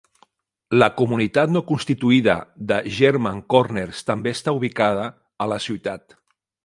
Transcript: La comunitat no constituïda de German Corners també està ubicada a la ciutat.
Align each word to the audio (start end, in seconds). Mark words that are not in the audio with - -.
La 0.83 0.87
comunitat 1.01 1.51
no 1.57 1.61
constituïda 1.71 2.35
de 2.71 2.79
German 3.01 3.43
Corners 3.55 4.01
també 4.09 4.35
està 4.39 4.55
ubicada 4.61 5.05
a 5.47 5.49
la 5.53 5.61
ciutat. 5.69 6.19